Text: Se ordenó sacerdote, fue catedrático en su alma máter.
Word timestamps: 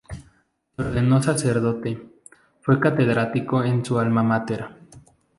Se 0.75 0.81
ordenó 0.81 1.21
sacerdote, 1.21 2.01
fue 2.63 2.79
catedrático 2.79 3.63
en 3.63 3.85
su 3.85 3.99
alma 3.99 4.23
máter. 4.23 4.65